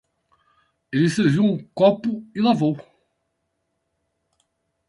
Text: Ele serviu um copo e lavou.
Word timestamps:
Ele 0.91 1.07
serviu 1.11 1.43
um 1.43 1.63
copo 1.75 2.25
e 2.33 2.41
lavou. 2.41 2.75